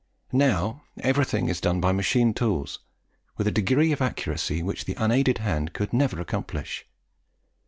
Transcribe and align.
Now, 0.33 0.81
everything 0.99 1.47
is 1.47 1.61
done 1.61 1.79
by 1.79 1.91
machine 1.91 2.33
tools 2.33 2.79
with 3.37 3.45
a 3.45 3.51
degree 3.51 3.91
of 3.91 4.01
accuracy 4.01 4.63
which 4.63 4.85
the 4.85 4.95
unaided 4.95 5.37
hand 5.37 5.73
could 5.73 5.93
never 5.93 6.19
accomplish. 6.19 6.87